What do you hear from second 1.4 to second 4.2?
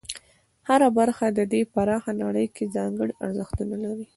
دې پراخه نړۍ کې ځانګړي ارزښتونه لري.